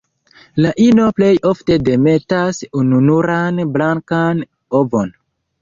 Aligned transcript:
La 0.63 0.69
ino 0.85 1.09
plej 1.19 1.29
ofte 1.49 1.77
demetas 1.89 2.63
ununuran 2.81 3.63
blankan 3.77 4.43
ovon. 4.83 5.17